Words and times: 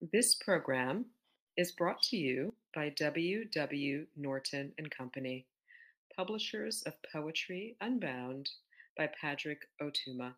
This 0.00 0.34
program 0.34 1.04
is 1.58 1.72
brought 1.72 2.00
to 2.04 2.16
you 2.16 2.54
by 2.74 2.88
W. 2.88 3.44
W. 3.52 4.06
Norton 4.16 4.72
and 4.78 4.90
Company, 4.90 5.44
publishers 6.16 6.82
of 6.86 6.94
Poetry 7.12 7.76
Unbound 7.82 8.48
by 8.96 9.10
Padraig 9.20 9.58
Ó 9.82 9.90
Tuama. 9.90 10.32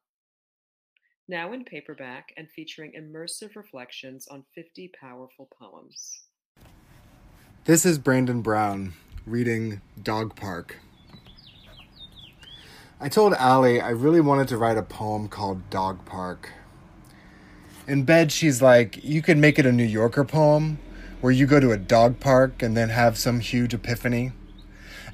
Now 1.29 1.53
in 1.53 1.65
paperback 1.65 2.33
and 2.37 2.51
featuring 2.51 2.95
immersive 2.99 3.55
reflections 3.55 4.27
on 4.27 4.43
50 4.53 4.91
powerful 5.01 5.49
poems. 5.57 6.23
This 7.65 7.87
is 7.87 7.99
Brandon 7.99 8.43
Brown 8.43 8.95
reading 9.25 9.81
Dog 10.03 10.35
Park. 10.35 10.81
I 13.01 13.09
told 13.09 13.35
Allie 13.35 13.81
I 13.81 13.91
really 13.91 14.21
wanted 14.21 14.49
to 14.49 14.57
write 14.57 14.77
a 14.77 14.83
poem 14.83 15.29
called 15.29 15.71
Dog 15.71 16.05
Park. 16.05 16.51
In 17.87 18.05
bed, 18.05 18.31
she's 18.31 18.63
like, 18.63 19.03
You 19.03 19.23
could 19.23 19.39
make 19.39 19.59
it 19.59 19.67
a 19.67 19.73
New 19.73 19.85
Yorker 19.85 20.25
poem 20.25 20.79
where 21.21 21.33
you 21.33 21.47
go 21.47 21.59
to 21.59 21.73
a 21.73 21.77
dog 21.77 22.21
park 22.21 22.63
and 22.63 22.77
then 22.77 22.91
have 22.91 23.19
some 23.19 23.41
huge 23.41 23.75
epiphany. 23.75 24.33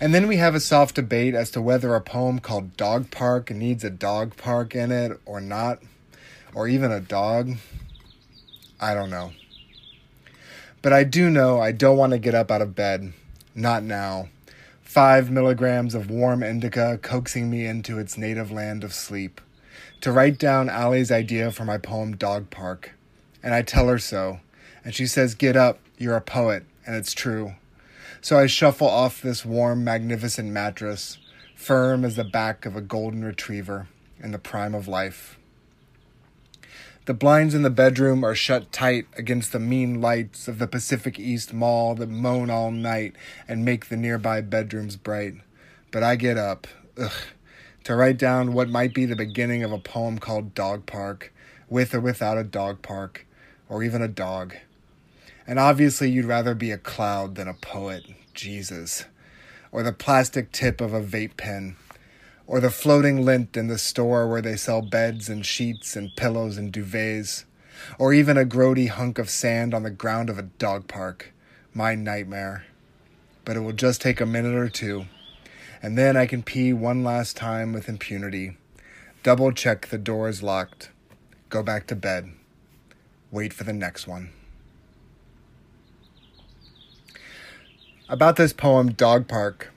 And 0.00 0.14
then 0.14 0.28
we 0.28 0.36
have 0.36 0.54
a 0.54 0.60
soft 0.60 0.94
debate 0.94 1.34
as 1.34 1.50
to 1.52 1.62
whether 1.62 1.94
a 1.94 2.00
poem 2.00 2.38
called 2.38 2.76
Dog 2.76 3.10
Park 3.10 3.50
needs 3.50 3.82
a 3.82 3.90
dog 3.90 4.36
park 4.36 4.74
in 4.74 4.92
it 4.92 5.18
or 5.26 5.40
not, 5.40 5.80
or 6.54 6.68
even 6.68 6.92
a 6.92 7.00
dog. 7.00 7.56
I 8.80 8.94
don't 8.94 9.10
know. 9.10 9.32
But 10.82 10.92
I 10.92 11.02
do 11.02 11.30
know 11.30 11.60
I 11.60 11.72
don't 11.72 11.96
want 11.96 12.12
to 12.12 12.18
get 12.18 12.34
up 12.34 12.50
out 12.50 12.62
of 12.62 12.76
bed. 12.76 13.12
Not 13.54 13.82
now. 13.82 14.28
Five 14.82 15.30
milligrams 15.30 15.94
of 15.94 16.10
warm 16.10 16.42
indica 16.42 16.98
coaxing 17.02 17.50
me 17.50 17.66
into 17.66 17.98
its 17.98 18.16
native 18.16 18.52
land 18.52 18.84
of 18.84 18.94
sleep. 18.94 19.40
To 20.02 20.12
write 20.12 20.38
down 20.38 20.68
Allie's 20.68 21.10
idea 21.10 21.50
for 21.50 21.64
my 21.64 21.78
poem 21.78 22.16
Dog 22.16 22.50
Park. 22.50 22.92
And 23.42 23.54
I 23.54 23.62
tell 23.62 23.88
her 23.88 23.98
so. 23.98 24.40
And 24.84 24.94
she 24.94 25.06
says, 25.06 25.34
Get 25.34 25.56
up, 25.56 25.80
you're 25.96 26.16
a 26.16 26.20
poet. 26.20 26.64
And 26.86 26.96
it's 26.96 27.12
true. 27.12 27.54
So 28.20 28.38
I 28.38 28.46
shuffle 28.46 28.88
off 28.88 29.22
this 29.22 29.44
warm, 29.44 29.84
magnificent 29.84 30.50
mattress, 30.50 31.18
firm 31.54 32.04
as 32.04 32.16
the 32.16 32.24
back 32.24 32.66
of 32.66 32.76
a 32.76 32.80
golden 32.80 33.24
retriever 33.24 33.88
in 34.20 34.32
the 34.32 34.38
prime 34.38 34.74
of 34.74 34.88
life. 34.88 35.38
The 37.08 37.14
blinds 37.14 37.54
in 37.54 37.62
the 37.62 37.70
bedroom 37.70 38.22
are 38.22 38.34
shut 38.34 38.70
tight 38.70 39.06
against 39.16 39.52
the 39.52 39.58
mean 39.58 40.00
lights 40.00 40.46
of 40.46 40.58
the 40.58 40.66
Pacific 40.66 41.18
East 41.18 41.54
Mall 41.54 41.94
that 41.94 42.10
moan 42.10 42.50
all 42.50 42.70
night 42.70 43.14
and 43.48 43.64
make 43.64 43.86
the 43.86 43.96
nearby 43.96 44.42
bedrooms 44.42 44.96
bright. 44.96 45.34
But 45.90 46.02
I 46.02 46.16
get 46.16 46.36
up, 46.36 46.66
ugh, 47.00 47.10
to 47.88 47.96
write 47.96 48.18
down 48.18 48.52
what 48.52 48.68
might 48.68 48.92
be 48.92 49.06
the 49.06 49.16
beginning 49.16 49.64
of 49.64 49.72
a 49.72 49.78
poem 49.78 50.18
called 50.18 50.54
Dog 50.54 50.84
Park, 50.84 51.32
with 51.70 51.94
or 51.94 52.00
without 52.00 52.36
a 52.36 52.44
dog 52.44 52.82
park, 52.82 53.26
or 53.66 53.82
even 53.82 54.02
a 54.02 54.08
dog. 54.08 54.54
And 55.46 55.58
obviously, 55.58 56.10
you'd 56.10 56.26
rather 56.26 56.54
be 56.54 56.70
a 56.70 56.76
cloud 56.76 57.34
than 57.34 57.48
a 57.48 57.54
poet, 57.54 58.04
Jesus. 58.34 59.06
Or 59.72 59.82
the 59.82 59.94
plastic 59.94 60.52
tip 60.52 60.82
of 60.82 60.92
a 60.92 61.00
vape 61.00 61.38
pen 61.38 61.76
or 62.46 62.60
the 62.60 62.68
floating 62.68 63.24
lint 63.24 63.56
in 63.56 63.68
the 63.68 63.78
store 63.78 64.28
where 64.28 64.42
they 64.42 64.56
sell 64.56 64.82
beds 64.82 65.30
and 65.30 65.46
sheets 65.46 65.96
and 65.96 66.14
pillows 66.14 66.58
and 66.58 66.70
duvets, 66.70 67.44
or 67.98 68.12
even 68.12 68.36
a 68.36 68.44
grody 68.44 68.90
hunk 68.90 69.18
of 69.18 69.30
sand 69.30 69.72
on 69.72 69.82
the 69.82 69.90
ground 69.90 70.28
of 70.28 70.38
a 70.38 70.42
dog 70.42 70.88
park. 70.88 71.32
My 71.72 71.94
nightmare. 71.94 72.66
But 73.46 73.56
it 73.56 73.60
will 73.60 73.72
just 73.72 74.02
take 74.02 74.20
a 74.20 74.26
minute 74.26 74.54
or 74.54 74.68
two, 74.68 75.06
and 75.82 75.96
then 75.96 76.16
I 76.16 76.26
can 76.26 76.42
pee 76.42 76.72
one 76.72 77.04
last 77.04 77.36
time 77.36 77.72
with 77.72 77.88
impunity, 77.88 78.56
double 79.22 79.52
check 79.52 79.88
the 79.88 79.98
door 79.98 80.28
is 80.28 80.42
locked, 80.42 80.90
go 81.48 81.62
back 81.62 81.86
to 81.88 81.96
bed, 81.96 82.30
wait 83.30 83.52
for 83.52 83.64
the 83.64 83.72
next 83.72 84.06
one. 84.06 84.30
About 88.08 88.36
this 88.36 88.54
poem, 88.54 88.92
Dog 88.92 89.28
Park. 89.28 89.70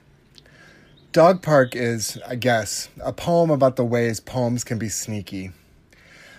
Dog 1.12 1.42
Park 1.42 1.76
is, 1.76 2.18
I 2.26 2.36
guess, 2.36 2.88
a 3.04 3.12
poem 3.12 3.50
about 3.50 3.76
the 3.76 3.84
ways 3.84 4.20
poems 4.20 4.64
can 4.64 4.78
be 4.78 4.88
sneaky. 4.88 5.50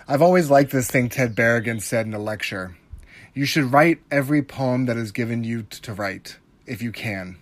I've 0.08 0.22
always 0.22 0.50
liked 0.50 0.72
this 0.72 0.90
thing 0.90 1.08
Ted 1.08 1.36
Berrigan 1.36 1.80
said 1.80 2.08
in 2.08 2.14
a 2.16 2.20
lecture. 2.20 2.76
You 3.36 3.46
should 3.46 3.72
write 3.72 4.02
every 4.10 4.42
poem 4.42 4.88
that 4.88 4.98
is 4.98 5.12
given 5.12 5.44
you 5.44 5.64
to 5.64 5.94
write, 5.94 6.38
if 6.66 6.82
you 6.82 6.92
can. 6.92 7.38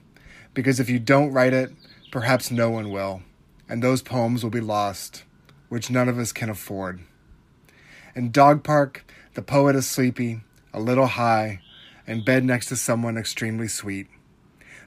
Because 0.53 0.79
if 0.79 0.89
you 0.89 0.99
don't 0.99 1.31
write 1.31 1.53
it, 1.53 1.71
perhaps 2.11 2.51
no 2.51 2.69
one 2.69 2.91
will, 2.91 3.23
and 3.67 3.81
those 3.81 4.01
poems 4.01 4.43
will 4.43 4.51
be 4.51 4.61
lost, 4.61 5.23
which 5.69 5.89
none 5.89 6.09
of 6.09 6.19
us 6.19 6.31
can 6.31 6.49
afford. 6.49 6.99
In 8.13 8.31
Dog 8.31 8.63
Park, 8.63 9.05
the 9.33 9.41
poet 9.41 9.75
is 9.75 9.87
sleepy, 9.87 10.41
a 10.73 10.79
little 10.79 11.07
high, 11.07 11.61
in 12.05 12.23
bed 12.23 12.43
next 12.43 12.67
to 12.67 12.75
someone 12.75 13.17
extremely 13.17 13.69
sweet. 13.69 14.07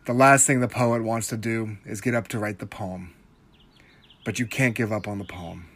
The 0.04 0.12
last 0.12 0.46
thing 0.46 0.60
the 0.60 0.68
poet 0.68 1.02
wants 1.02 1.28
to 1.28 1.38
do 1.38 1.78
is 1.86 2.02
get 2.02 2.14
up 2.14 2.28
to 2.28 2.38
write 2.38 2.58
the 2.58 2.66
poem. 2.66 3.14
But 4.24 4.38
you 4.38 4.46
can't 4.46 4.74
give 4.74 4.92
up 4.92 5.08
on 5.08 5.18
the 5.18 5.24
poem. 5.24 5.66